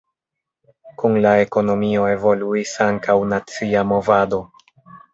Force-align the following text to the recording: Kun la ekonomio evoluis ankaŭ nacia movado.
Kun 1.01 1.17
la 1.25 1.33
ekonomio 1.43 2.09
evoluis 2.15 2.75
ankaŭ 2.89 3.19
nacia 3.37 3.89
movado. 3.95 4.45